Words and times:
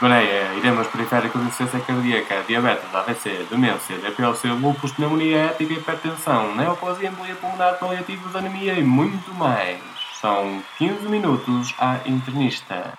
Dispneia, 0.00 0.54
iremos 0.54 0.86
periféricos 0.86 1.42
de 1.42 1.48
insuficiência 1.48 1.80
cardíaca, 1.80 2.42
diabetes, 2.48 2.94
AVC, 2.94 3.46
demência, 3.50 3.98
DPLC, 3.98 4.48
lúpus, 4.48 4.92
pneumonia 4.92 5.36
ética, 5.36 5.74
hipertensão, 5.74 6.56
neoplasia, 6.56 7.10
embolia 7.10 7.36
pulmonar, 7.36 7.78
paliativos, 7.78 8.34
anemia 8.34 8.78
e 8.78 8.82
muito 8.82 9.34
mais. 9.34 9.78
São 10.18 10.62
15 10.78 11.06
minutos 11.06 11.74
à 11.78 12.00
internista. 12.06 12.94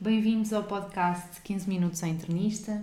Bem-vindos 0.00 0.52
ao 0.52 0.64
podcast 0.64 1.40
15 1.42 1.68
Minutos 1.68 2.02
à 2.02 2.08
Internista. 2.08 2.82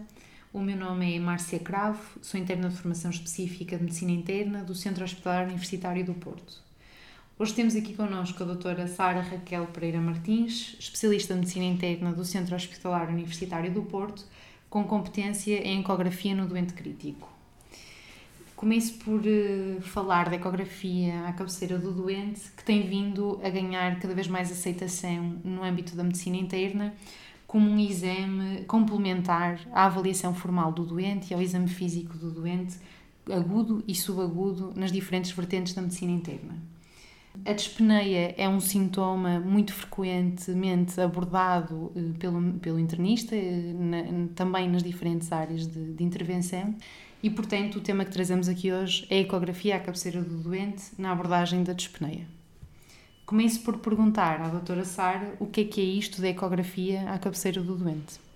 O 0.54 0.61
meu 0.61 0.77
nome 0.77 1.18
é 1.18 1.20
Márcia 1.20 1.59
Cravo, 1.59 2.00
sou 2.21 2.39
interna 2.39 2.70
de 2.70 2.77
formação 2.77 3.11
específica 3.11 3.75
de 3.75 3.84
Medicina 3.84 4.11
Interna 4.11 4.64
do 4.64 4.73
Centro 4.73 5.04
Hospitalar 5.04 5.48
Universitário 5.48 6.05
do 6.05 6.14
Porto. 6.14 6.66
Hoje 7.40 7.54
temos 7.54 7.76
aqui 7.76 7.94
connosco 7.94 8.42
a 8.42 8.48
doutora 8.48 8.88
Sara 8.88 9.22
Raquel 9.22 9.68
Pereira 9.68 10.02
Martins, 10.02 10.76
especialista 10.80 11.36
de 11.36 11.42
Medicina 11.42 11.66
Interna 11.66 12.12
do 12.12 12.26
Centro 12.26 12.56
Hospitalar 12.56 13.10
Universitário 13.10 13.71
do 13.71 13.84
Porto, 13.84 14.25
com 14.71 14.84
competência 14.86 15.56
em 15.58 15.82
ecografia 15.82 16.34
no 16.34 16.47
doente 16.47 16.74
crítico. 16.74 17.32
Começo 18.56 18.96
por 18.96 19.20
uh, 19.20 19.82
falar 19.82 20.32
da 20.32 20.38
ecografia 20.38 21.28
à 21.28 21.34
cabeceira 21.34 21.78
do 21.78 21.92
doente, 21.92 22.42
que 22.58 22.64
tem 22.64 22.88
vindo 22.88 23.39
a 23.44 23.50
ganhar 23.52 24.00
cada 24.00 24.16
vez 24.16 24.28
mais 24.28 24.52
aceitação 24.52 25.39
no 25.44 25.64
âmbito 25.64 25.96
da 25.96 26.04
medicina 26.04 26.38
interna, 26.38 26.96
como 27.46 27.69
um 27.69 27.78
exame 27.78 28.66
complementar 28.66 29.60
à 29.72 29.86
avaliação 29.86 30.33
formal 30.33 30.72
do 30.72 30.83
doente 30.83 31.30
e 31.30 31.36
ao 31.36 31.42
exame 31.44 31.68
físico 31.68 32.17
do 32.17 32.31
doente, 32.31 32.80
agudo 33.31 33.83
e 33.88 33.94
subagudo, 33.94 34.73
nas 34.75 34.92
diferentes 34.92 35.30
vertentes 35.30 35.75
da 35.75 35.83
medicina 35.83 36.11
interna. 36.11 36.77
A 37.45 37.53
dispneia 37.53 38.33
é 38.38 38.47
um 38.47 38.59
sintoma 38.59 39.39
muito 39.39 39.73
frequentemente 39.73 41.00
abordado 41.00 41.91
eh, 41.95 42.17
pelo, 42.19 42.53
pelo 42.59 42.80
internista, 42.80 43.36
eh, 43.36 43.73
na, 43.73 44.27
também 44.36 44.69
nas 44.69 44.83
diferentes 44.83 45.31
áreas 45.31 45.66
de, 45.67 45.94
de, 45.94 46.03
intervenção, 46.03 46.75
e 47.23 47.29
portanto 47.29 47.77
o 47.77 47.81
tema 47.81 48.05
que 48.05 48.11
trazemos 48.11 48.47
aqui 48.49 48.71
hoje 48.71 49.07
é 49.09 49.17
a 49.17 49.21
ecografia 49.21 49.75
à 49.75 49.79
cabeceira 49.79 50.21
do 50.21 50.38
doente 50.38 50.91
na 50.97 51.11
abordagem 51.11 51.63
da 51.63 51.73
dispneia. 51.73 52.27
Começo 53.25 53.61
por 53.61 53.77
perguntar 53.79 54.41
à 54.41 54.49
doutora 54.49 54.85
Sara 54.85 55.35
o 55.39 55.45
que 55.45 55.61
é 55.61 55.63
que 55.66 55.81
é 55.81 55.83
isto 55.83 56.22
da 56.22 56.29
ecografia 56.29 57.09
à 57.09 57.17
cabeceira 57.17 57.61
do 57.61 57.75
doente. 57.75 58.27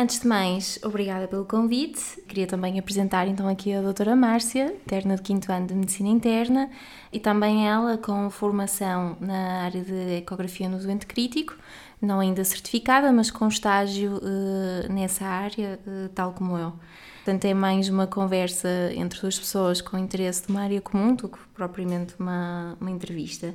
Antes 0.00 0.20
de 0.20 0.26
mais, 0.26 0.78
obrigada 0.82 1.28
pelo 1.28 1.44
convite. 1.44 2.22
Queria 2.26 2.46
também 2.46 2.78
apresentar 2.78 3.28
então 3.28 3.46
aqui 3.46 3.70
a 3.74 3.82
doutora 3.82 4.16
Márcia, 4.16 4.74
interna 4.86 5.14
de 5.14 5.26
5 5.26 5.52
ano 5.52 5.66
de 5.66 5.74
Medicina 5.74 6.08
Interna, 6.08 6.70
e 7.12 7.20
também 7.20 7.68
ela 7.68 7.98
com 7.98 8.30
formação 8.30 9.18
na 9.20 9.64
área 9.64 9.84
de 9.84 10.16
ecografia 10.16 10.70
no 10.70 10.78
doente 10.78 11.04
crítico, 11.04 11.54
não 12.00 12.18
ainda 12.18 12.42
certificada, 12.44 13.12
mas 13.12 13.30
com 13.30 13.46
estágio 13.46 14.12
uh, 14.22 14.90
nessa 14.90 15.26
área, 15.26 15.78
uh, 15.86 16.08
tal 16.14 16.32
como 16.32 16.56
eu. 16.56 16.72
Portanto, 17.16 17.44
é 17.44 17.52
mais 17.52 17.90
uma 17.90 18.06
conversa 18.06 18.70
entre 18.94 19.20
duas 19.20 19.38
pessoas 19.38 19.82
com 19.82 19.98
interesse 19.98 20.46
de 20.46 20.50
uma 20.50 20.62
área 20.62 20.80
comum 20.80 21.14
do 21.14 21.28
que 21.28 21.38
propriamente 21.52 22.14
uma, 22.18 22.74
uma 22.80 22.90
entrevista. 22.90 23.54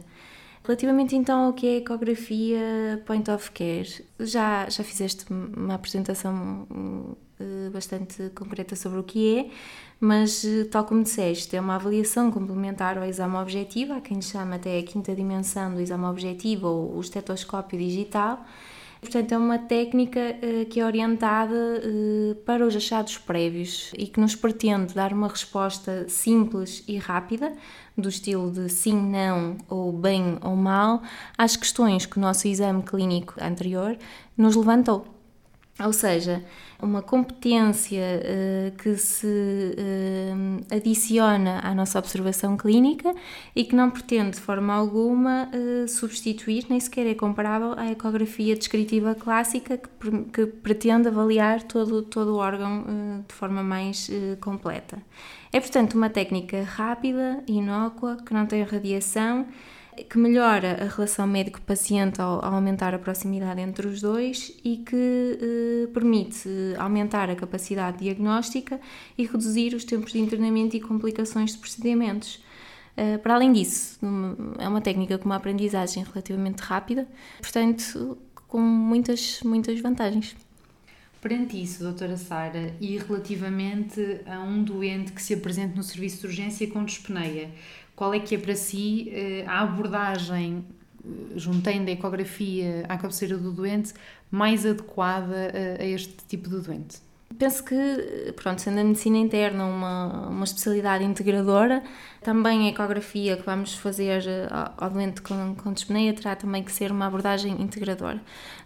Relativamente 0.65 1.15
então 1.15 1.45
ao 1.45 1.53
que 1.53 1.67
é 1.67 1.77
ecografia 1.77 2.99
point 3.05 3.29
of 3.29 3.51
care, 3.51 4.03
já, 4.19 4.67
já 4.67 4.83
fizeste 4.83 5.23
uma 5.31 5.75
apresentação 5.75 6.67
uh, 6.71 7.69
bastante 7.71 8.31
concreta 8.33 8.75
sobre 8.75 8.97
o 8.97 9.03
que 9.03 9.37
é, 9.37 9.49
mas 9.99 10.43
uh, 10.43 10.65
tal 10.71 10.83
como 10.85 11.03
disseste, 11.03 11.55
é 11.55 11.61
uma 11.61 11.75
avaliação 11.75 12.31
complementar 12.31 12.97
ao 12.97 13.05
exame 13.05 13.35
objetivo, 13.35 13.93
há 13.93 14.01
quem 14.01 14.19
chama 14.23 14.55
até 14.55 14.79
a 14.79 14.83
quinta 14.83 15.13
dimensão 15.13 15.71
do 15.71 15.79
exame 15.79 16.05
objetivo 16.05 16.67
ou 16.67 16.97
o 16.97 16.99
estetoscópio 16.99 17.77
digital, 17.77 18.43
Portanto, 19.05 19.33
é 19.33 19.37
uma 19.37 19.59
técnica 19.59 20.19
uh, 20.19 20.65
que 20.65 20.79
é 20.79 20.85
orientada 20.85 21.53
uh, 21.53 22.35
para 22.43 22.65
os 22.65 22.75
achados 22.75 23.19
prévios 23.19 23.91
e 23.95 24.07
que 24.07 24.19
nos 24.19 24.35
pretende 24.35 24.95
dar 24.95 25.13
uma 25.13 25.27
resposta 25.27 26.09
simples 26.09 26.83
e 26.87 26.97
rápida, 26.97 27.53
do 27.95 28.09
estilo 28.09 28.51
de 28.51 28.67
sim, 28.67 28.99
não, 28.99 29.57
ou 29.69 29.93
bem 29.93 30.39
ou 30.41 30.55
mal, 30.55 31.03
às 31.37 31.55
questões 31.55 32.07
que 32.07 32.17
o 32.17 32.19
nosso 32.19 32.47
exame 32.47 32.81
clínico 32.81 33.35
anterior 33.39 33.95
nos 34.35 34.55
levantou. 34.55 35.14
Ou 35.83 35.91
seja, 35.91 36.41
uma 36.81 37.01
competência 37.01 38.01
uh, 38.01 38.77
que 38.77 38.95
se 38.95 39.27
uh, 39.27 40.73
adiciona 40.73 41.59
à 41.59 41.75
nossa 41.75 41.99
observação 41.99 42.55
clínica 42.55 43.13
e 43.53 43.65
que 43.65 43.75
não 43.75 43.91
pretende 43.91 44.37
de 44.37 44.39
forma 44.39 44.73
alguma 44.73 45.49
uh, 45.53 45.85
substituir, 45.85 46.65
nem 46.69 46.79
sequer 46.79 47.07
é 47.07 47.13
comparável 47.13 47.73
à 47.77 47.91
ecografia 47.91 48.55
descritiva 48.55 49.15
clássica 49.15 49.77
que, 49.77 50.11
que 50.31 50.45
pretende 50.45 51.09
avaliar 51.09 51.61
todo, 51.63 52.01
todo 52.03 52.35
o 52.35 52.37
órgão 52.37 52.85
de 53.27 53.33
forma 53.35 53.61
mais 53.61 54.09
completa. 54.39 54.97
É, 55.51 55.59
portanto, 55.59 55.95
uma 55.95 56.09
técnica 56.09 56.63
rápida, 56.63 57.43
inócua, 57.47 58.17
que 58.25 58.33
não 58.33 58.45
tem 58.45 58.63
radiação 58.63 59.45
que 60.03 60.17
melhora 60.17 60.83
a 60.83 60.87
relação 60.87 61.25
médico-paciente 61.25 62.21
ao, 62.21 62.43
ao, 62.43 62.55
aumentar 62.55 62.93
a 62.93 62.99
proximidade 62.99 63.61
entre 63.61 63.87
os 63.87 64.01
dois 64.01 64.51
e 64.63 64.77
que 64.77 65.39
eh, 65.41 65.87
permite 65.93 66.49
aumentar 66.77 67.29
a 67.29 67.35
capacidade 67.35 67.99
diagnóstica 67.99 68.79
e 69.17 69.25
reduzir 69.25 69.73
os 69.73 69.83
tempos 69.83 70.11
de 70.11 70.19
internamento 70.19 70.75
e 70.75 70.81
complicações 70.81 71.53
de 71.53 71.57
procedimentos. 71.59 72.43
Uh, 72.97 73.19
para 73.19 73.35
além 73.35 73.51
disso, 73.51 73.99
é 74.57 74.67
uma 74.69 74.79
técnica 74.79 75.17
com 75.17 75.25
uma 75.25 75.35
aprendizagem 75.35 76.03
relativamente 76.03 76.61
rápida, 76.61 77.05
portanto, 77.41 78.17
com 78.47 78.61
muitas, 78.61 79.41
muitas 79.43 79.79
vantagens. 79.81 80.35
Perante 81.19 81.61
isso, 81.61 81.83
doutora 81.83 82.17
Sara, 82.17 82.73
e 82.79 82.97
relativamente 82.97 84.21
a 84.27 84.39
um 84.41 84.63
doente 84.63 85.11
que 85.11 85.21
se 85.21 85.33
apresente 85.33 85.75
no 85.75 85.81
serviço 85.81 86.21
de 86.21 86.27
urgência 86.27 86.67
com 86.67 86.85
dispneia, 86.85 87.49
qual 87.95 88.13
é 88.13 88.19
que 88.19 88.35
é 88.35 88.37
para 88.37 88.55
si 88.55 89.09
eh, 89.11 89.43
a 89.47 89.61
abordagem, 89.61 90.65
eh, 91.03 91.09
juntando 91.35 91.89
a 91.89 91.93
ecografia 91.93 92.85
à 92.89 92.97
cabeceira 92.97 93.37
do 93.37 93.51
doente, 93.51 93.93
mais 94.29 94.65
adequada 94.65 95.51
a, 95.79 95.81
a 95.81 95.85
este 95.85 96.15
tipo 96.27 96.49
de 96.49 96.59
doente? 96.59 97.05
Penso 97.37 97.65
que, 97.65 98.33
pronto, 98.35 98.61
sendo 98.61 98.79
a 98.79 98.83
medicina 98.83 99.17
interna 99.17 99.65
uma, 99.65 100.27
uma 100.29 100.43
especialidade 100.45 101.03
integradora, 101.03 101.83
também 102.21 102.67
a 102.67 102.69
ecografia 102.69 103.35
que 103.35 103.43
vamos 103.43 103.73
fazer 103.73 104.25
eh, 104.25 104.47
ao 104.77 104.89
doente 104.89 105.21
com, 105.21 105.55
com 105.55 105.73
dispneia 105.73 106.13
terá 106.13 106.35
também 106.35 106.63
que 106.63 106.71
ser 106.71 106.91
uma 106.91 107.07
abordagem 107.07 107.61
integradora, 107.61 108.21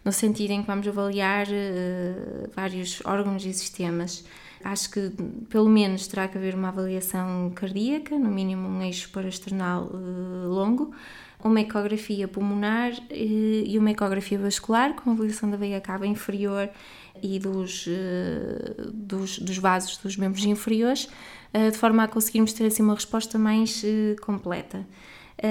no 0.06 0.12
sentido 0.12 0.52
em 0.52 0.62
que 0.62 0.68
vamos 0.68 0.88
avaliar 0.88 1.48
uh, 1.48 2.50
vários 2.56 3.02
órgãos 3.06 3.44
e 3.46 3.54
sistemas. 3.54 4.24
Acho 4.64 4.92
que 4.92 5.12
pelo 5.50 5.70
menos 5.70 6.08
terá 6.08 6.28
que 6.28 6.38
haver 6.38 6.54
uma 6.54 6.68
avaliação 6.68 7.52
cardíaca, 7.56 8.18
no 8.18 8.30
mínimo 8.30 8.68
um 8.68 8.82
eixo 8.82 9.10
parasternal 9.10 9.86
uh, 9.86 10.48
longo, 10.50 10.94
uma 11.42 11.62
ecografia 11.62 12.28
pulmonar 12.28 12.92
uh, 12.92 13.06
e 13.10 13.78
uma 13.78 13.92
ecografia 13.92 14.38
vascular 14.38 14.94
com 14.96 15.12
avaliação 15.12 15.50
da 15.50 15.56
veia 15.56 15.80
cava 15.80 16.06
inferior 16.06 16.70
e 17.24 17.40
dos, 17.40 17.88
uh, 17.88 18.92
dos, 18.92 19.40
dos, 19.40 19.58
vasos 19.58 19.98
dos 19.98 20.18
membros 20.18 20.44
inferiores, 20.44 21.08
de 21.52 21.78
forma 21.78 22.04
a 22.04 22.08
conseguirmos 22.08 22.54
ter 22.54 22.66
assim 22.68 22.84
uma 22.84 22.94
resposta 22.94 23.40
mais 23.40 23.84
completa. 24.22 24.86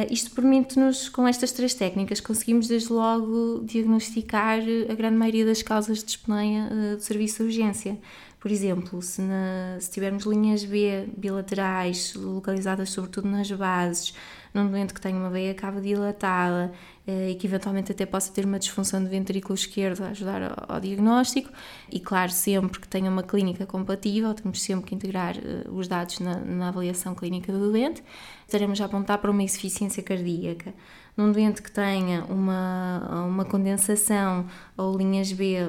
Isto 0.09 0.31
permite-nos, 0.31 1.09
com 1.09 1.27
estas 1.27 1.51
três 1.51 1.75
técnicas, 1.75 2.21
conseguimos 2.21 2.69
desde 2.69 2.93
logo 2.93 3.65
diagnosticar 3.65 4.61
a 4.89 4.95
grande 4.95 5.17
maioria 5.17 5.45
das 5.45 5.61
causas 5.61 6.05
de 6.05 6.17
uh, 6.19 6.97
do 6.97 7.03
serviço 7.03 7.39
de 7.39 7.43
urgência. 7.45 7.99
Por 8.41 8.53
exemplo, 8.53 9.03
se, 9.03 9.21
na, 9.21 9.77
se 9.81 9.91
tivermos 9.91 10.25
linhas 10.25 10.65
B 10.65 11.09
bilaterais, 11.17 12.15
localizadas 12.15 12.91
sobretudo 12.91 13.29
nas 13.29 13.51
bases, 13.51 14.15
num 14.55 14.71
doente 14.71 14.95
que 14.95 15.01
tem 15.01 15.15
uma 15.15 15.29
veia 15.29 15.55
cava 15.55 15.81
dilatada 15.81 16.73
eh, 17.07 17.31
e 17.31 17.35
que 17.35 17.47
eventualmente 17.49 17.91
até 17.91 18.07
possa 18.07 18.33
ter 18.33 18.45
uma 18.45 18.59
disfunção 18.59 19.03
do 19.03 19.11
ventrículo 19.11 19.55
esquerdo 19.55 20.05
a 20.05 20.09
ajudar 20.11 20.55
ao, 20.69 20.81
diagnóstico, 20.81 21.51
e 21.91 21.99
claro, 21.99 22.31
sempre 22.31 22.79
que 22.79 22.89
tenha 22.89 23.11
uma 23.11 23.25
clínica 23.25 23.67
compatível, 23.67 24.33
temos 24.35 24.63
sempre 24.63 24.87
que 24.87 24.95
integrar 24.95 25.37
uh, 25.37 25.75
os 25.75 25.89
dados 25.89 26.21
na, 26.21 26.39
na 26.39 26.69
avaliação 26.69 27.15
clínica 27.15 27.53
do 27.53 27.73
doente, 27.73 28.03
estaremos 28.47 28.81
a 28.81 28.85
apontar 28.85 29.19
para 29.19 29.31
uma 29.31 29.43
insuficiência 29.43 30.03
cardíaca 30.03 30.73
num 31.19 31.33
doente 31.33 31.61
que 31.61 31.71
tenha 31.71 32.25
uma, 32.27 33.27
uma 33.27 33.45
condensação 33.45 34.47
ou 34.77 34.97
linhas 34.97 35.33
B 35.33 35.57
eh, 35.57 35.69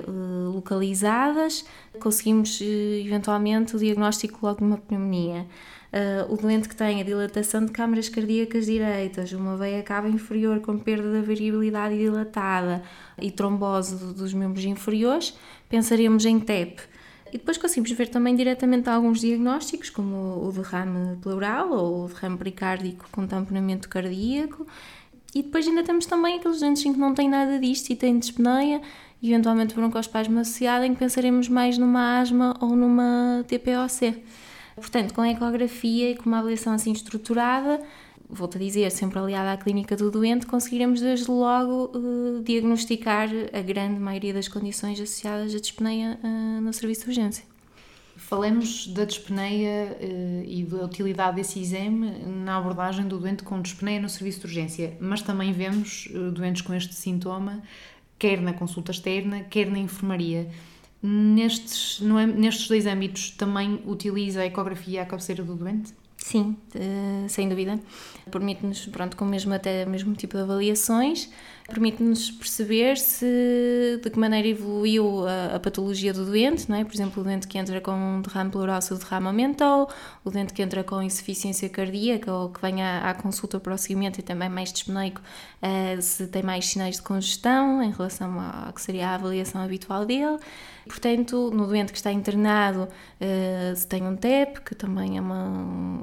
localizadas, 0.54 1.66
conseguimos 2.00 2.62
eh, 2.62 3.02
eventualmente 3.04 3.76
o 3.76 3.80
diagnóstico 3.80 4.46
logo 4.46 4.60
de 4.60 4.66
uma 4.66 4.78
pneumonia. 4.78 5.48
Uh, 5.92 6.32
o 6.32 6.38
doente 6.38 6.70
que 6.70 6.76
tenha 6.76 7.04
dilatação 7.04 7.66
de 7.66 7.72
câmaras 7.72 8.08
cardíacas 8.10 8.68
direitas, 8.68 9.32
uma 9.32 9.58
veia 9.58 9.82
cava 9.82 10.08
inferior 10.08 10.60
com 10.60 10.78
perda 10.78 11.12
da 11.12 11.20
variabilidade 11.20 11.98
dilatada 11.98 12.84
e 13.20 13.32
trombose 13.32 13.96
dos 14.14 14.32
membros 14.32 14.64
inferiores, 14.66 15.36
pensaremos 15.68 16.26
em 16.26 16.40
TEP. 16.40 16.80
E 17.30 17.38
depois 17.40 17.58
conseguimos 17.58 17.92
ver 17.92 18.10
também 18.10 18.36
diretamente 18.36 18.88
alguns 18.88 19.22
diagnósticos, 19.22 19.90
como 19.90 20.48
o 20.48 20.52
derrame 20.52 21.16
pleural 21.18 21.72
ou 21.72 22.06
o 22.06 22.08
derrame 22.08 22.38
pericárdico 22.38 23.06
com 23.12 23.26
tamponamento 23.26 23.90
cardíaco, 23.90 24.68
e 25.34 25.44
depois 25.44 25.68
ainda 25.68 25.84
temos 25.84 26.06
também 26.06 26.38
aqueles 26.38 26.60
doentes 26.60 26.86
em 26.86 26.94
que 26.94 27.00
não 27.00 27.14
têm 27.14 27.30
nada 27.30 27.60
disto 27.60 27.90
e 27.90 27.96
têm 27.96 28.18
dispneia 28.18 28.82
e 29.22 29.32
eventualmente 29.32 29.76
broncoespasmo 29.76 30.40
associado, 30.40 30.86
em 30.86 30.94
que 30.94 31.00
pensaremos 31.00 31.48
mais 31.50 31.78
numa 31.78 32.20
asma 32.20 32.56
ou 32.62 32.76
numa 32.76 33.44
TPOC. 33.48 34.24
Portanto, 34.76 35.14
com 35.14 35.22
a 35.22 35.30
ecografia 35.30 36.12
e 36.12 36.16
com 36.16 36.30
uma 36.30 36.40
avaliação 36.40 36.74
assim 36.74 36.92
estruturada, 36.94 37.82
volto 38.30 38.58
a 38.58 38.62
dizer, 38.62 38.90
sempre 38.92 39.20
aliada 39.20 39.52
à 39.52 39.58
clínica 39.58 39.96
do 39.96 40.10
doente, 40.10 40.46
conseguiremos 40.46 41.02
desde 41.02 41.30
logo 41.30 41.92
uh, 41.98 42.42
diagnosticar 42.44 43.28
a 43.52 43.62
grande 43.62 44.00
maioria 44.00 44.34
das 44.34 44.48
condições 44.48 45.00
associadas 45.00 45.54
à 45.54 45.60
dispneia 45.60 46.18
uh, 46.24 46.62
no 46.62 46.72
serviço 46.72 47.02
de 47.02 47.08
urgência. 47.10 47.59
Falemos 48.30 48.86
da 48.86 49.06
dispneia 49.06 49.98
uh, 50.00 50.44
e 50.46 50.64
da 50.64 50.86
utilidade 50.86 51.38
desse 51.38 51.60
exame 51.60 52.12
na 52.28 52.58
abordagem 52.58 53.08
do 53.08 53.18
doente 53.18 53.42
com 53.42 53.60
dispneia 53.60 54.00
no 54.00 54.08
serviço 54.08 54.42
de 54.42 54.46
urgência, 54.46 54.96
mas 55.00 55.24
também 55.24 55.52
vemos 55.52 56.08
doentes 56.36 56.62
com 56.62 56.72
este 56.76 56.94
sintoma 56.94 57.64
quer 58.20 58.40
na 58.40 58.54
consulta 58.54 58.92
externa, 58.92 59.44
quer 59.46 59.72
na 59.72 59.80
enfermaria. 59.80 60.48
Nestes, 61.02 62.02
é, 62.02 62.28
nestes 62.28 62.68
dois 62.68 62.86
âmbitos 62.86 63.32
também 63.32 63.82
utiliza 63.86 64.42
a 64.42 64.46
ecografia 64.46 65.02
à 65.02 65.06
cabeceira 65.08 65.42
do 65.42 65.56
doente? 65.56 65.92
Sim, 66.24 66.58
uh, 66.76 67.30
sem 67.30 67.48
dúvida. 67.48 67.80
Permite-nos, 68.30 68.86
pronto, 68.88 69.16
com 69.16 69.26
o 69.26 69.28
mesmo, 69.28 69.54
até 69.54 69.86
o 69.86 69.90
mesmo 69.90 70.14
tipo 70.14 70.36
de 70.36 70.44
avaliações, 70.44 71.30
permite-nos 71.68 72.30
perceber 72.32 72.98
se 72.98 74.00
de 74.04 74.10
que 74.10 74.20
maneira 74.20 74.48
evoluiu 74.48 75.26
a, 75.28 75.56
a, 75.56 75.60
patologia 75.60 76.14
do 76.14 76.26
doente, 76.26 76.70
não 76.70 76.78
é? 76.78 76.84
Por 76.84 76.94
exemplo, 76.94 77.22
o 77.22 77.24
doente 77.24 77.48
que 77.48 77.58
entra 77.58 77.80
com 77.80 77.92
um 77.92 78.22
derrame 78.22 78.52
pleural 78.52 78.82
se 78.82 78.94
o 78.94 78.98
derrame 78.98 79.56
o 80.26 80.30
doente 80.30 80.54
que 80.54 80.62
entra 80.62 80.84
com 80.84 81.02
insuficiência 81.02 81.70
cardíaca 81.70 82.32
ou 82.34 82.50
que 82.50 82.62
vem 82.62 82.84
à, 82.84 83.10
à 83.10 83.14
consulta 83.14 83.60
para 83.60 83.74
o 83.74 83.78
seguimento 83.78 84.20
e 84.20 84.24
também 84.24 84.50
mais 84.50 84.74
dispneico, 84.74 85.22
uh, 85.22 86.02
se 86.02 86.28
tem 86.28 86.44
mais 86.44 86.68
sinais 86.68 86.98
de 86.98 87.02
congestão 87.02 87.82
em 87.82 87.92
relação 87.92 88.40
ao 88.40 88.74
que 88.74 88.82
seria 88.82 89.10
a 89.10 89.16
avaliação 89.16 89.62
habitual 89.62 90.06
dele. 90.06 90.38
Portanto, 90.88 91.52
no 91.54 91.68
doente 91.68 91.92
que 91.92 92.00
está 92.00 92.12
internado, 92.12 92.84
uh, 92.84 93.76
se 93.76 93.88
tem 93.88 94.02
um 94.02 94.16
TEP, 94.16 94.62
que 94.62 94.74
também 94.74 95.18
é 95.18 95.22
uma, 95.22 95.46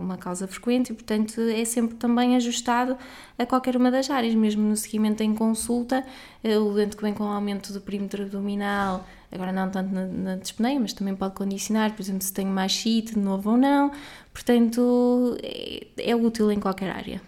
uma 0.07 0.17
causa 0.17 0.47
frequente, 0.47 0.91
e 0.91 0.95
portanto 0.95 1.41
é 1.41 1.65
sempre 1.65 1.97
também 1.97 2.37
ajustado 2.37 2.97
a 3.39 3.45
qualquer 3.45 3.77
uma 3.77 3.91
das 3.91 4.09
áreas, 4.09 4.35
mesmo 4.35 4.63
no 4.63 4.77
seguimento 4.77 5.23
em 5.23 5.35
consulta, 5.35 6.05
uh, 6.43 6.49
o 6.61 6.73
doente 6.73 6.97
que 6.97 7.03
vem 7.03 7.13
com 7.13 7.25
aumento 7.25 7.73
do 7.73 7.81
perímetro 7.81 8.23
abdominal, 8.23 9.07
agora 9.31 9.53
não 9.53 9.71
tanto 9.71 9.93
na, 9.93 10.07
na 10.07 10.37
dispneia, 10.37 10.81
mas 10.81 10.93
também 10.93 11.15
pode 11.15 11.35
condicionar, 11.35 11.93
por 11.93 12.03
exemplo, 12.03 12.23
se 12.23 12.33
tem 12.33 12.47
machite 12.47 13.15
de 13.15 13.21
novo 13.21 13.51
ou 13.51 13.57
não, 13.57 13.91
portanto 14.33 15.37
é, 15.43 15.87
é 15.99 16.17
útil 16.17 16.51
em 16.51 16.59
qualquer 16.59 16.91
área. 16.91 17.21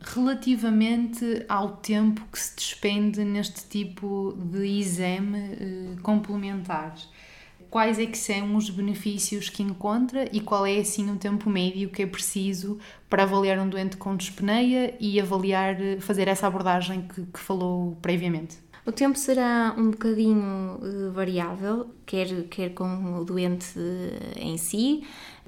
Relativamente 0.00 1.44
ao 1.48 1.76
tempo 1.78 2.22
que 2.30 2.38
se 2.38 2.54
despende 2.54 3.24
neste 3.24 3.66
tipo 3.68 4.36
de 4.38 4.64
exame 4.64 5.38
eh, 5.38 5.96
quais 7.70 7.98
é 7.98 8.06
que 8.06 8.18
são 8.18 8.56
os 8.56 8.70
benefícios 8.70 9.48
que 9.48 9.62
encontra 9.62 10.28
e 10.32 10.40
qual 10.40 10.66
é 10.66 10.78
assim 10.78 11.10
o 11.10 11.16
tempo 11.16 11.48
médio 11.50 11.90
que 11.90 12.02
é 12.02 12.06
preciso 12.06 12.78
para 13.08 13.22
avaliar 13.22 13.58
um 13.58 13.68
doente 13.68 13.96
com 13.96 14.16
dispneia 14.16 14.94
e 14.98 15.20
avaliar, 15.20 15.80
eh, 15.80 16.00
fazer 16.00 16.28
essa 16.28 16.46
abordagem 16.46 17.02
que, 17.02 17.22
que 17.26 17.38
falou 17.38 17.96
previamente? 18.02 18.58
O 18.86 18.92
tempo 18.92 19.18
será 19.18 19.74
um 19.76 19.90
bocadinho 19.90 20.78
uh, 20.80 21.10
variável, 21.10 21.88
quer, 22.06 22.44
quer 22.44 22.72
com 22.72 23.18
o 23.18 23.24
doente 23.24 23.66
em 24.36 24.56
si, 24.56 25.02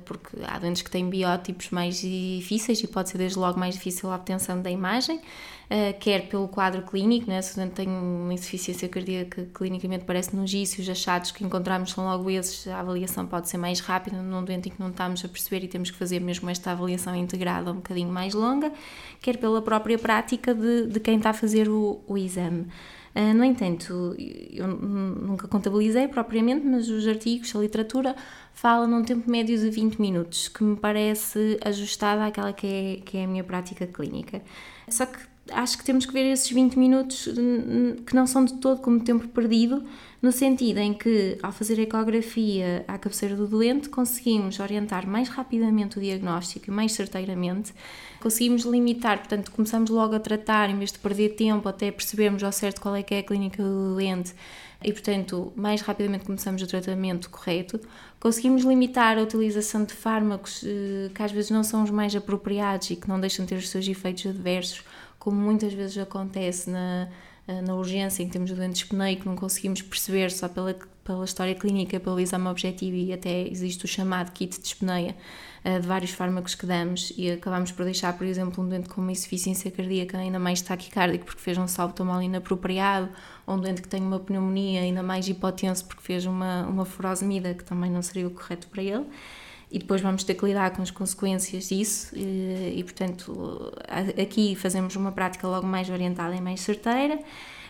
porque 0.05 0.39
há 0.45 0.59
doentes 0.59 0.83
que 0.83 0.91
têm 0.91 1.09
biótipos 1.09 1.71
mais 1.71 2.01
difíceis 2.01 2.83
e 2.83 2.89
pode 2.89 3.11
ser 3.11 3.19
desde 3.19 3.39
logo 3.39 3.57
mais 3.57 3.77
difícil 3.77 4.11
a 4.11 4.17
obtenção 4.17 4.61
da 4.61 4.69
imagem, 4.69 5.19
uh, 5.19 5.99
quer 6.01 6.29
pelo 6.29 6.49
quadro 6.49 6.83
clínico, 6.83 7.31
né? 7.31 7.41
se 7.41 7.53
o 7.53 7.57
doente 7.57 7.75
tem 7.75 7.87
uma 7.87 8.35
insuficiência 8.35 8.89
cardíaca 8.89 9.45
que 9.45 9.53
clinicamente 9.53 10.05
parece 10.05 10.35
nos 10.35 10.53
e 10.53 10.65
os 10.65 10.89
achados 10.89 11.31
que 11.31 11.45
encontramos 11.45 11.93
são 11.93 12.07
logo 12.07 12.29
esses, 12.29 12.67
a 12.67 12.81
avaliação 12.81 13.25
pode 13.25 13.49
ser 13.49 13.59
mais 13.59 13.79
rápida 13.79 14.21
num 14.21 14.45
doente 14.45 14.69
em 14.69 14.73
que 14.73 14.81
não 14.81 14.91
estamos 14.91 15.25
a 15.25 15.29
perceber 15.29 15.65
e 15.65 15.69
temos 15.69 15.93
que 15.93 15.97
fazer 15.97 16.19
mesmo 16.19 16.51
esta 16.51 16.73
avaliação 16.73 17.15
integrada 17.15 17.71
um 17.71 17.77
bocadinho 17.77 18.11
mais 18.11 18.35
longa, 18.35 18.73
quer 19.23 19.37
pela 19.37 19.63
própria 19.63 19.97
prática 19.97 20.53
de, 20.53 20.89
de 20.89 20.99
quem 20.99 21.19
está 21.19 21.31
a 21.31 21.35
fazer 21.35 21.69
o, 21.69 22.01
o 22.05 22.19
exame. 22.19 22.67
Ah, 23.21 23.35
no 23.35 23.43
entanto, 23.43 24.15
eu 24.17 24.69
nunca 24.69 25.49
contabilizei 25.49 26.07
propriamente, 26.07 26.65
mas 26.65 26.89
os 26.89 27.05
artigos, 27.05 27.55
a 27.57 27.59
literatura, 27.59 28.15
fala 28.55 28.87
num 28.87 29.03
tempo 29.03 29.29
médio 29.29 29.59
de 29.59 29.69
20 29.71 30.01
minutos, 30.01 30.47
que 30.47 30.63
me 30.63 30.77
parece 30.77 31.59
ajustada 31.65 32.25
àquela 32.25 32.53
que 32.53 32.67
é, 32.69 32.97
que 33.05 33.19
é 33.19 33.25
a 33.25 33.27
minha 33.27 33.43
prática 33.43 33.89
clínica. 33.89 34.41
Só 34.89 35.05
que 35.05 35.19
acho 35.53 35.79
que 35.79 35.85
temos 35.85 36.07
que 36.07 36.13
ver 36.13 36.31
esses 36.31 36.51
20 36.51 36.79
minutos 36.79 37.29
que 38.07 38.15
não 38.15 38.27
são 38.27 38.45
de 38.45 38.55
todo 38.55 38.81
como 38.81 39.01
tempo 39.01 39.27
perdido, 39.29 39.85
no 40.21 40.33
sentido 40.33 40.79
em 40.79 40.93
que, 40.93 41.39
ao 41.43 41.53
fazer 41.53 41.79
a 41.79 41.83
ecografia 41.83 42.85
à 42.89 42.99
cabeceira 42.99 43.37
do 43.37 43.47
doente, 43.47 43.89
conseguimos 43.89 44.59
orientar 44.59 45.07
mais 45.07 45.29
rapidamente 45.29 45.99
o 45.99 46.01
diagnóstico 46.01 46.67
e 46.69 46.71
mais 46.73 46.93
certeiramente, 46.93 47.73
conseguimos 48.21 48.65
limitar, 48.65 49.19
portanto, 49.19 49.53
começamos 49.53 49.91
logo 49.91 50.17
a 50.17 50.21
tratar, 50.21 50.71
em 50.71 50.77
vez 50.77 50.91
de 50.91 50.99
perder 50.99 51.31
tempo 51.31 51.69
até 51.69 51.93
percebermos 51.93 52.43
ao 52.43 52.51
certo 52.51 52.81
qual 52.81 52.97
é 52.97 53.03
que 53.03 53.15
é 53.15 53.19
a 53.21 53.23
clínica 53.23 53.63
do 53.63 53.95
doente, 53.95 54.35
e, 54.83 54.93
portanto, 54.93 55.53
mais 55.57 55.81
rapidamente 55.81 56.25
começamos 56.25 56.63
o 56.63 56.67
tratamento 56.67 57.29
correto. 57.31 57.81
Conseguimos 58.21 58.63
limitar 58.63 59.19
a 59.19 59.23
utilização 59.23 59.85
de 59.85 59.93
fármacos 59.93 60.63
eh, 60.65 61.11
que 61.13 61.23
às 61.23 61.33
vezes 61.33 61.51
não 61.51 61.65
são 61.65 61.83
os 61.83 61.91
mais 61.91 62.15
apropriados 62.15 62.91
e 62.91 62.97
que 62.97 63.09
não 63.09 63.21
deixam 63.21 63.45
de 63.45 63.51
ter 63.51 63.57
os 63.57 63.69
seus 63.69 63.89
efeitos 63.89 64.27
adversos, 64.27 64.85
como 65.19 65.41
muitas 65.41 65.73
vezes 65.73 65.99
acontece 65.99 66.71
na, 66.71 67.09
eh, 67.47 67.63
na 67.63 67.75
urgência, 67.75 68.23
em 68.23 68.27
que 68.27 68.33
temos 68.33 68.51
o 68.51 68.55
doente 68.55 68.75
dispneico, 68.75 69.29
não 69.29 69.35
conseguimos 69.35 69.83
perceber 69.83 70.31
só 70.31 70.49
pela, 70.49 70.75
pela 71.03 71.25
história 71.25 71.55
clínica, 71.55 71.99
pelo 71.99 72.21
exame 72.21 72.47
objetivo 72.49 72.95
e 72.97 73.13
até 73.13 73.49
existe 73.49 73.85
o 73.85 73.89
chamado 73.89 74.31
kit 74.33 74.57
de 74.57 74.63
dispneia 74.63 75.17
uh, 75.65 75.81
de 75.81 75.87
vários 75.87 76.11
fármacos 76.11 76.55
que 76.55 76.67
damos. 76.67 77.13
E 77.17 77.31
acabamos 77.31 77.73
por 77.73 77.85
deixar, 77.85 78.17
por 78.17 78.27
exemplo, 78.27 78.63
um 78.63 78.69
doente 78.69 78.89
com 78.89 79.01
uma 79.01 79.13
insuficiência 79.13 79.71
cardíaca 79.71 80.19
ainda 80.19 80.39
mais 80.39 80.61
taquicárdico 80.61 81.25
porque 81.25 81.41
fez 81.41 81.57
um 81.57 81.67
salto 81.67 82.05
mal 82.05 82.23
inapropriado, 82.23 83.09
ou 83.47 83.57
um 83.57 83.61
doente 83.61 83.83
que 83.83 83.89
tem 83.89 84.03
uma 84.03 84.21
pneumonia 84.21 84.83
ainda 84.83 85.03
mais 85.03 85.27
hipotenso 85.27 85.87
porque 85.87 86.03
fez 86.03 86.27
uma, 86.27 86.67
uma 86.67 86.85
furosemida 86.85 87.55
que 87.55 87.65
também 87.65 87.91
não 87.91 88.03
seria 88.03 88.27
o 88.27 88.31
correto 88.31 88.69
para 88.69 88.83
ele 88.83 89.07
e 89.71 89.79
depois 89.79 90.01
vamos 90.01 90.25
ter 90.25 90.35
que 90.35 90.45
lidar 90.45 90.71
com 90.71 90.83
as 90.83 90.91
consequências 90.91 91.69
disso 91.69 92.15
e, 92.17 92.75
e, 92.77 92.85
portanto 92.85 93.73
aqui 94.21 94.55
fazemos 94.55 94.97
uma 94.97 95.13
prática 95.13 95.47
logo 95.47 95.67
mais 95.67 95.91
orientada 95.91 96.35
e 96.35 96.41
mais 96.41 96.61
certeira 96.61 97.19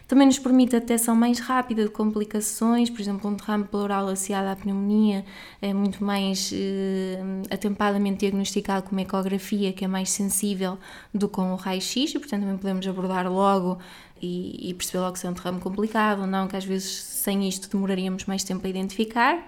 também 0.09 0.27
nos 0.27 0.39
permite 0.39 0.75
a 0.75 0.79
detecção 0.79 1.15
mais 1.15 1.39
rápida 1.39 1.85
de 1.85 1.91
complicações, 1.91 2.89
por 2.89 2.99
exemplo, 2.99 3.29
um 3.29 3.35
derrame 3.35 3.65
pleural 3.65 4.09
associado 4.09 4.49
à 4.49 4.57
pneumonia 4.57 5.23
é 5.61 5.75
muito 5.75 6.02
mais 6.02 6.50
eh, 6.50 7.19
atempadamente 7.50 8.21
diagnosticado 8.21 8.85
com 8.85 8.93
uma 8.93 9.02
ecografia, 9.02 9.71
que 9.71 9.85
é 9.85 9.88
mais 9.88 10.09
sensível 10.09 10.78
do 11.12 11.28
que 11.28 11.35
com 11.35 11.52
o 11.52 11.57
raio-x, 11.57 12.14
e 12.14 12.19
portanto 12.19 12.40
também 12.40 12.57
podemos 12.57 12.88
abordar 12.88 13.31
logo 13.31 13.78
e, 14.21 14.71
e 14.71 14.73
perceber 14.73 15.00
logo 15.00 15.19
se 15.19 15.26
é 15.26 15.31
um 15.31 15.35
derrame 15.35 15.61
complicado 15.61 16.23
ou 16.23 16.26
não, 16.26 16.49
que 16.49 16.57
às 16.57 16.64
vezes 16.64 16.90
sem 16.90 17.47
isto 17.47 17.69
demoraríamos 17.69 18.25
mais 18.25 18.43
tempo 18.43 18.67
a 18.67 18.71
identificar. 18.71 19.47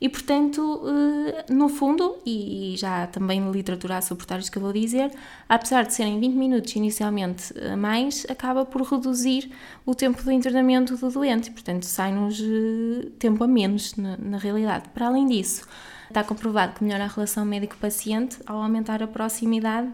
E, 0.00 0.08
portanto, 0.08 0.82
eh, 0.86 1.52
no 1.52 1.68
fundo, 1.68 2.16
e 2.26 2.74
já 2.76 3.06
também 3.06 3.40
na 3.40 3.50
literatura 3.50 3.96
a 3.96 4.02
suportar 4.02 4.38
isto 4.40 4.50
que 4.50 4.58
eu 4.58 4.62
vou 4.62 4.72
dizer, 4.72 5.10
apesar 5.48 5.84
de 5.84 5.94
serem 5.94 6.18
20 6.18 6.34
minutos 6.34 6.74
inicialmente 6.76 7.54
a 7.58 7.76
mais, 7.76 8.26
acaba 8.28 8.64
por 8.64 8.82
reduzir 8.82 9.50
o 9.86 9.94
tempo 9.94 10.22
de 10.22 10.32
internamento 10.32 10.96
do 10.96 11.10
doente, 11.10 11.50
portanto, 11.50 11.84
sai-nos 11.84 12.40
eh, 12.40 13.08
tempo 13.18 13.42
a 13.44 13.46
menos 13.46 13.94
na, 13.96 14.16
na 14.16 14.36
realidade. 14.36 14.88
Para 14.90 15.06
além 15.06 15.26
disso, 15.26 15.66
está 16.08 16.24
comprovado 16.24 16.74
que 16.74 16.84
melhora 16.84 17.04
a 17.04 17.08
relação 17.08 17.44
médico-paciente 17.44 18.38
ao 18.46 18.62
aumentar 18.62 19.02
a 19.02 19.06
proximidade 19.06 19.90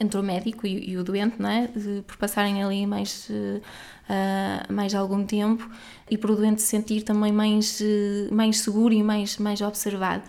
entre 0.00 0.18
o 0.18 0.22
médico 0.22 0.66
e, 0.66 0.90
e, 0.90 0.96
o 0.96 1.04
doente, 1.04 1.40
não 1.40 1.48
é? 1.48 1.68
por 2.06 2.16
passarem 2.16 2.62
ali 2.62 2.86
mais, 2.86 3.28
uh, 3.30 4.72
mais 4.72 4.94
algum 4.94 5.24
tempo 5.24 5.68
e 6.10 6.18
por 6.18 6.30
o 6.30 6.36
doente 6.36 6.62
se 6.62 6.68
sentir 6.68 7.02
também 7.02 7.32
mais, 7.32 7.80
uh, 7.80 8.34
mais 8.34 8.58
seguro 8.58 8.94
e 8.94 9.02
mais, 9.02 9.38
mais 9.38 9.60
observado. 9.60 10.22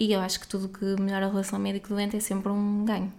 E 0.00 0.12
eu 0.12 0.20
acho 0.20 0.40
que 0.40 0.46
tudo 0.46 0.68
que 0.68 0.84
melhora 1.00 1.26
a 1.26 1.28
relação 1.28 1.58
médico-doente 1.58 2.16
é 2.16 2.20
sempre 2.20 2.52
um 2.52 2.84
ganho. 2.84 3.12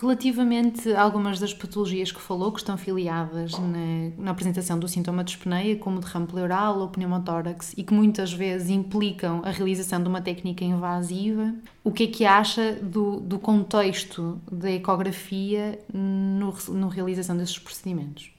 Relativamente 0.00 0.90
a 0.94 1.02
algumas 1.02 1.38
das 1.38 1.52
patologias 1.52 2.10
que 2.10 2.20
falou, 2.22 2.50
que 2.50 2.60
estão 2.60 2.78
filiadas 2.78 3.52
na, 3.52 4.10
na 4.16 4.30
apresentação 4.30 4.78
do 4.78 4.88
sintoma 4.88 5.22
de 5.22 5.32
espneia, 5.32 5.76
como 5.76 6.00
derrame 6.00 6.26
pleural 6.26 6.78
ou 6.78 6.88
pneumotórax, 6.88 7.74
e 7.76 7.82
que 7.82 7.92
muitas 7.92 8.32
vezes 8.32 8.70
implicam 8.70 9.42
a 9.44 9.50
realização 9.50 10.02
de 10.02 10.08
uma 10.08 10.22
técnica 10.22 10.64
invasiva, 10.64 11.54
o 11.84 11.92
que 11.92 12.04
é 12.04 12.06
que 12.06 12.24
acha 12.24 12.72
do, 12.80 13.20
do 13.20 13.38
contexto 13.38 14.40
da 14.50 14.70
ecografia 14.70 15.78
no, 15.92 16.54
no 16.70 16.88
realização 16.88 17.36
desses 17.36 17.58
procedimentos? 17.58 18.30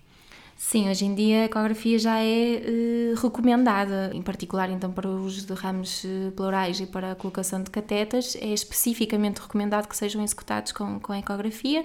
Sim, 0.63 0.87
hoje 0.89 1.05
em 1.05 1.15
dia 1.15 1.41
a 1.41 1.45
ecografia 1.45 1.97
já 1.97 2.19
é 2.19 2.61
uh, 2.61 3.19
recomendada, 3.19 4.11
em 4.13 4.21
particular 4.21 4.69
então 4.69 4.91
para 4.91 5.09
o 5.09 5.25
uso 5.25 5.47
de 5.47 5.53
ramos 5.53 6.03
uh, 6.03 6.31
pleurais 6.33 6.79
e 6.79 6.85
para 6.85 7.13
a 7.13 7.15
colocação 7.15 7.63
de 7.63 7.71
catetas, 7.71 8.37
é 8.39 8.53
especificamente 8.53 9.39
recomendado 9.39 9.87
que 9.87 9.97
sejam 9.97 10.23
executados 10.23 10.71
com, 10.71 10.99
com 10.99 11.15
ecografia 11.15 11.83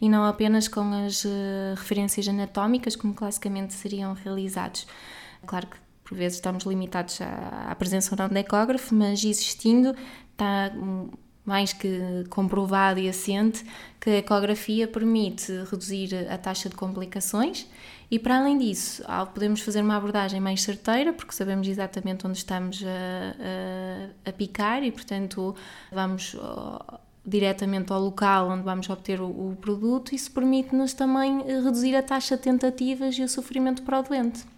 e 0.00 0.08
não 0.08 0.24
apenas 0.24 0.66
com 0.66 0.92
as 1.06 1.24
uh, 1.24 1.28
referências 1.76 2.26
anatómicas, 2.26 2.96
como 2.96 3.14
classicamente 3.14 3.72
seriam 3.72 4.12
realizados. 4.12 4.88
Claro 5.46 5.68
que 5.68 5.76
por 6.02 6.18
vezes 6.18 6.38
estamos 6.38 6.64
limitados 6.64 7.20
à, 7.20 7.70
à 7.70 7.74
presença 7.76 8.12
ou 8.12 8.18
não 8.18 8.28
de 8.28 8.40
ecógrafo, 8.40 8.92
mas 8.92 9.24
existindo 9.24 9.94
está 10.32 10.72
mais 11.44 11.72
que 11.72 12.24
comprovado 12.28 12.98
e 12.98 13.08
assente 13.08 13.64
que 14.00 14.10
a 14.10 14.18
ecografia 14.18 14.88
permite 14.88 15.52
reduzir 15.70 16.28
a 16.28 16.36
taxa 16.36 16.68
de 16.68 16.74
complicações 16.74 17.68
e 18.10 18.18
para 18.18 18.38
além 18.38 18.58
disso, 18.58 19.02
podemos 19.34 19.60
fazer 19.60 19.82
uma 19.82 19.96
abordagem 19.96 20.40
mais 20.40 20.62
certeira, 20.62 21.12
porque 21.12 21.32
sabemos 21.32 21.66
exatamente 21.66 22.26
onde 22.26 22.38
estamos 22.38 22.82
a, 22.84 24.26
a, 24.26 24.30
a 24.30 24.32
picar 24.32 24.82
e, 24.82 24.92
portanto, 24.92 25.54
vamos 25.92 26.36
diretamente 27.24 27.92
ao 27.92 28.00
local 28.00 28.50
onde 28.50 28.62
vamos 28.62 28.88
obter 28.88 29.20
o, 29.20 29.26
o 29.26 29.56
produto. 29.60 30.14
Isso 30.14 30.30
permite-nos 30.30 30.94
também 30.94 31.42
reduzir 31.42 31.96
a 31.96 32.02
taxa 32.02 32.36
de 32.36 32.42
tentativas 32.42 33.18
e 33.18 33.22
o 33.22 33.28
sofrimento 33.28 33.82
para 33.82 33.98
o 33.98 34.02
doente. 34.02 34.55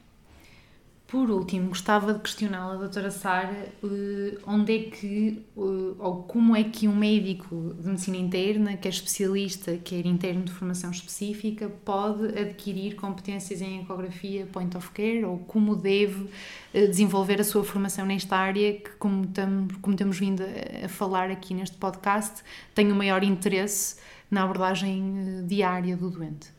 Por 1.09 1.31
último, 1.31 1.71
gostava 1.71 2.13
de 2.13 2.21
questioná-la, 2.21 2.77
doutora 2.77 3.11
Sara, 3.11 3.73
eh, 3.83 4.39
onde 4.47 4.77
é 4.77 4.91
que, 4.91 5.43
eh, 5.57 5.95
ou 5.99 6.25
como 6.25 6.55
é 6.55 6.63
que 6.65 6.87
um 6.87 6.95
médico 6.95 7.75
de 7.81 7.89
medicina 7.89 8.19
interna, 8.19 8.77
quer 8.77 8.91
especialista, 8.91 9.79
quer 9.79 10.05
interno 10.05 10.43
de 10.45 10.53
formação 10.53 10.91
específica, 10.91 11.71
pode 11.83 12.39
adquirir 12.39 12.95
competências 12.95 13.63
em 13.63 13.81
ecografia 13.81 14.47
point 14.53 14.77
of 14.77 14.91
care, 14.91 15.25
ou 15.25 15.39
como 15.39 15.75
deve 15.75 16.29
eh, 16.75 16.87
desenvolver 16.87 17.41
a 17.41 17.45
sua 17.45 17.65
formação 17.65 18.05
nesta 18.05 18.37
área, 18.37 18.75
que, 18.75 18.91
como, 18.99 19.27
tam, 19.29 19.67
como 19.81 19.97
temos 19.97 20.19
vindo 20.19 20.43
a 20.85 20.91
falar 20.91 21.31
aqui 21.31 21.55
neste 21.55 21.79
podcast, 21.79 22.43
tem 22.75 22.93
o 22.93 22.95
maior 22.95 23.25
interesse 23.25 23.97
na 24.31 24.43
abordagem 24.43 25.47
diária 25.47 25.97
do 25.97 26.11
doente. 26.11 26.58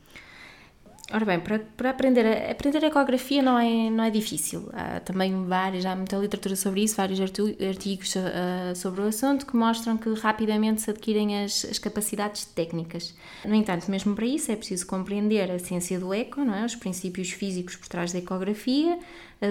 Ora 1.12 1.25
bem, 1.25 1.39
para, 1.39 1.58
para 1.75 1.89
aprender, 1.89 2.24
a, 2.24 2.51
aprender 2.51 2.84
a 2.84 2.88
ecografia 2.88 3.42
não 3.42 3.58
é, 3.58 3.89
não 3.89 4.04
é 4.04 4.12
difícil. 4.12 4.70
Há 4.72 5.00
também 5.00 5.44
várias, 5.46 5.84
há 5.84 5.96
muita 5.96 6.16
literatura 6.18 6.56
sobre 6.56 6.84
isso, 6.84 6.96
vários 6.96 7.20
artigos 7.20 8.16
uh, 8.16 8.75
sobre 8.75 9.01
o 9.01 9.08
assunto 9.08 9.48
que 9.48 9.56
mostram 9.56 9.98
que 9.98 10.13
rapidamente 10.13 10.82
se 10.82 10.92
adquirem 10.92 11.44
as, 11.44 11.66
as 11.66 11.80
capacidades 11.80 12.46
técnicas. 12.46 13.16
No 13.44 13.56
entanto, 13.56 13.89
mesmo 13.89 14.16
para 14.16 14.25
isso 14.25 14.51
é 14.51 14.56
preciso 14.56 14.86
compreender 14.86 15.50
a 15.50 15.58
ciência 15.58 16.00
do 16.00 16.13
eco, 16.13 16.42
é? 16.42 16.63
os 16.63 16.75
princípios 16.75 17.32
físicos 17.32 17.75
por 17.75 17.88
trás 17.88 18.13
da 18.13 18.20
ecografia, 18.20 19.00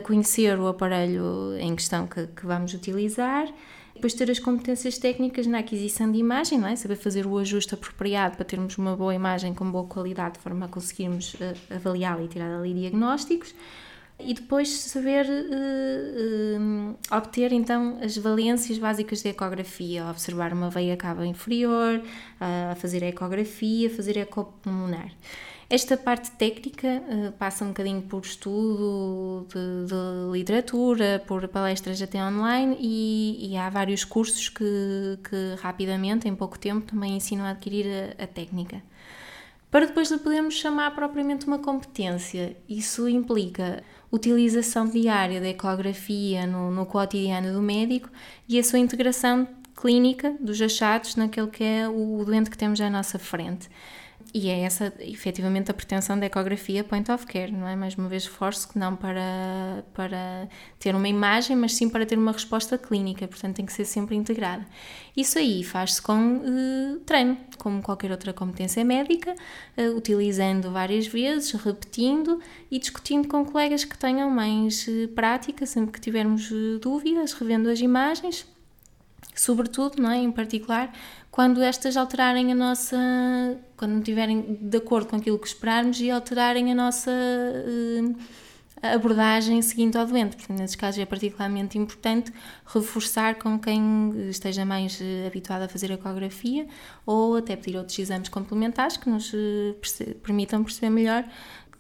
conhecer 0.05 0.57
o 0.61 0.69
aparelho 0.69 1.57
em 1.59 1.75
questão 1.75 2.07
que, 2.07 2.27
que 2.29 2.47
vamos 2.47 2.73
utilizar 2.73 3.49
depois 3.99 4.15
ter 4.15 4.31
as 4.31 4.39
competências 4.39 4.97
técnicas 4.97 5.45
na 5.47 5.59
aquisição 5.59 6.11
de 6.11 6.19
imagem, 6.19 6.65
é? 6.65 6.77
saber 6.77 6.95
fazer 6.95 7.27
o 7.27 7.37
ajuste 7.37 7.75
apropriado 7.75 8.37
para 8.37 8.45
termos 8.45 8.79
uma 8.79 8.97
boa 8.97 9.13
imagem 9.13 9.53
com 9.53 9.69
boa 9.69 9.87
qualidade, 9.87 10.35
de 10.35 10.41
forma 10.41 10.67
a 10.67 10.69
conseguirmos 10.69 11.35
uh, 11.35 11.75
avaliá-la 11.75 12.23
e 12.23 12.29
tirar 12.29 12.61
ali 12.61 12.73
diagnósticos. 12.73 13.53
E 14.21 14.35
depois 14.35 14.69
saber 14.69 15.27
uh, 15.27 16.61
uh, 16.61 16.97
obter 17.11 17.53
então 17.53 17.99
as 18.01 18.17
valências 18.17 18.79
básicas 18.79 19.21
da 19.21 19.31
ecografia, 19.31 20.07
observar 20.07 20.53
uma 20.53 20.71
veia 20.71 20.97
cava 20.97 21.27
inferior, 21.27 22.01
a 22.41 22.77
fazer 22.77 23.03
a 23.03 23.09
ecografia, 23.09 23.91
fazer 23.91 24.17
a 24.17 24.23
ecopulmonar. 24.23 25.11
Esta 25.71 25.99
parte 25.99 26.31
técnica 26.31 26.89
uh, 26.89 27.33
passa 27.33 27.63
um 27.63 27.69
bocadinho 27.69 28.01
por 28.01 28.23
estudo 28.23 29.47
de, 29.51 29.87
de, 29.89 30.33
literatura, 30.33 31.23
por 31.27 31.47
palestras 31.47 32.01
até 32.01 32.25
online 32.25 32.75
e, 32.81 33.51
e 33.51 33.57
há 33.59 33.69
vários 33.69 34.03
cursos 34.03 34.49
que, 34.49 34.65
que, 35.29 35.61
rapidamente, 35.61 36.27
em 36.27 36.35
pouco 36.35 36.59
tempo, 36.59 36.87
também 36.87 37.17
ensinam 37.17 37.45
a 37.45 37.51
adquirir 37.51 37.85
a, 38.19 38.25
a 38.25 38.27
técnica. 38.27 38.83
Para 39.71 39.85
depois 39.85 40.09
de 40.09 40.17
podermos 40.17 40.55
chamar 40.55 40.95
propriamente 40.95 41.47
uma 41.47 41.59
competência, 41.59 42.57
isso 42.67 43.07
implica 43.07 43.85
utilização 44.11 44.89
diária 44.89 45.39
da 45.39 45.49
ecografia 45.49 46.47
no, 46.47 46.71
no 46.71 46.87
cotidiano 46.87 47.53
do 47.53 47.61
médico 47.61 48.09
e 48.49 48.59
a 48.59 48.65
sua 48.65 48.79
integração 48.79 49.47
clínica 49.77 50.35
dos 50.41 50.63
achados 50.63 51.15
naquele 51.15 51.49
que 51.49 51.63
é 51.63 51.87
o 51.87 52.25
doente 52.25 52.49
que 52.49 52.57
temos 52.57 52.81
à 52.81 52.89
nossa 52.89 53.19
frente. 53.19 53.69
E 54.35 54.51
é 54.51 54.61
essa, 54.61 54.93
efetivamente, 55.01 55.71
a 55.71 55.75
pretensão 55.75 56.19
da 56.19 56.27
ecografia 56.27 56.85
point 56.85 57.11
of 57.11 57.27
care, 57.27 57.51
não 57.51 57.67
é? 57.67 57.75
Mais 57.75 57.95
uma 57.95 58.09
vez, 58.09 58.25
esforço 58.25 58.69
que 58.69 58.79
não 58.79 58.95
para, 58.95 59.85
para 59.95 60.49
ter 60.79 60.95
uma 60.95 61.09
imagem, 61.09 61.57
mas 61.57 61.75
sim 61.75 61.89
para 61.89 62.05
ter 62.05 62.19
uma 62.19 62.33
resposta 62.33 62.77
clínica, 62.77 63.27
portanto, 63.27 63.57
tem 63.57 63.65
que 63.65 63.73
ser 63.73 63.87
sempre 63.87 64.17
integrada. 64.17 64.67
Isso 65.17 65.39
aí 65.39 65.65
faz-se 65.65 66.03
com 66.03 66.37
uh, 66.37 66.99
treino, 67.07 67.39
como 67.59 67.81
qualquer 67.83 68.11
outra 68.11 68.35
competência 68.35 68.85
médica, 68.85 69.35
uh, 69.79 69.97
utilizando 69.97 70.71
várias 70.71 71.07
vezes, 71.07 71.53
repetindo 71.53 72.39
e 72.71 72.79
discutindo 72.79 73.29
com 73.29 73.47
colegas 73.47 73.85
que 73.85 73.97
tenham 73.97 74.29
mais 74.29 74.87
uh, 74.89 75.09
prática, 75.15 75.65
sempre 75.65 75.93
que 75.93 76.01
tivermos 76.01 76.51
dúvidas, 76.83 77.33
revendo 77.33 77.71
as 77.71 77.81
imagens 77.81 78.47
sobretudo, 79.41 80.03
não 80.03 80.11
é, 80.11 80.19
em 80.19 80.33
particular, 80.33 80.93
quando 81.31 81.63
estas 81.63 81.97
alterarem 81.97 82.51
a 82.53 82.55
nossa, 82.55 82.97
quando 83.77 83.93
não 83.93 83.99
estiverem 83.99 84.59
de 84.61 84.77
acordo 84.77 85.09
com 85.09 85.17
aquilo 85.17 85.39
que 85.39 85.47
esperarmos 85.47 86.01
e 86.01 86.11
alterarem 86.11 86.73
a 86.73 86.75
nossa 86.75 87.11
uh, 87.11 88.17
abordagem 88.83 89.63
seguinte 89.63 89.97
ao 89.97 90.07
doente. 90.07 90.37
Portanto, 90.37 90.59
nesses 90.59 90.77
casos 90.77 91.01
é 91.01 91.07
particularmente 91.07 91.79
importante 91.79 92.33
reforçar 92.67 93.37
com 93.37 93.59
quem 93.59 94.29
esteja 94.29 94.65
mais 94.65 95.01
uh, 95.01 95.27
habituado 95.27 95.63
a 95.63 95.69
fazer 95.69 95.91
ecografia 95.91 96.67
ou 97.07 97.37
até 97.37 97.55
pedir 97.55 97.77
outros 97.77 97.99
exames 97.99 98.29
complementares 98.29 98.97
que 98.97 99.09
nos 99.09 99.31
perce 99.81 100.15
permitam 100.15 100.65
perceber 100.65 100.91
melhor 100.91 101.25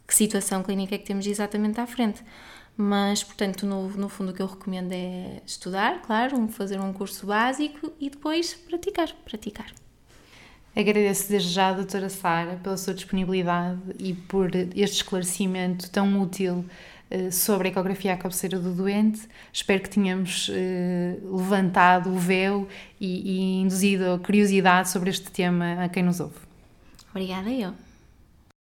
que 0.06 0.14
situação 0.14 0.62
clínica 0.62 0.94
é 0.94 0.98
que 0.98 1.04
temos 1.04 1.26
exatamente 1.26 1.80
à 1.80 1.86
frente. 1.86 2.22
Mas, 2.80 3.24
portanto, 3.24 3.66
no, 3.66 3.88
no 3.88 4.08
fundo, 4.08 4.30
o 4.30 4.32
que 4.32 4.40
eu 4.40 4.46
recomendo 4.46 4.92
é 4.92 5.42
estudar, 5.44 6.00
claro, 6.00 6.46
fazer 6.46 6.78
um 6.78 6.92
curso 6.92 7.26
básico 7.26 7.92
e 7.98 8.08
depois 8.08 8.54
praticar, 8.54 9.12
praticar. 9.24 9.66
Agradeço 10.76 11.28
desde 11.28 11.48
já, 11.48 11.72
doutora 11.72 12.08
Sara, 12.08 12.54
pela 12.62 12.76
sua 12.76 12.94
disponibilidade 12.94 13.80
e 13.98 14.14
por 14.14 14.54
este 14.54 14.98
esclarecimento 14.98 15.90
tão 15.90 16.22
útil 16.22 16.64
uh, 17.10 17.32
sobre 17.32 17.66
a 17.66 17.70
ecografia 17.72 18.14
à 18.14 18.16
cabeceira 18.16 18.60
do 18.60 18.72
doente. 18.72 19.28
Espero 19.52 19.82
que 19.82 19.90
tenhamos 19.90 20.48
uh, 20.48 21.36
levantado 21.36 22.10
o 22.10 22.16
véu 22.16 22.68
e, 23.00 23.32
e 23.32 23.60
induzido 23.60 24.12
a 24.12 24.18
curiosidade 24.20 24.88
sobre 24.88 25.10
este 25.10 25.28
tema 25.32 25.82
a 25.82 25.88
quem 25.88 26.04
nos 26.04 26.20
ouve. 26.20 26.38
Obrigada 27.10 27.50
eu. 27.50 27.74